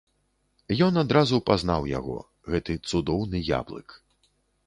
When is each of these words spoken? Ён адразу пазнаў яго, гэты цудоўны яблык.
Ён 0.85 0.93
адразу 1.01 1.35
пазнаў 1.49 1.85
яго, 1.91 2.17
гэты 2.53 2.77
цудоўны 2.89 3.37
яблык. 3.59 3.87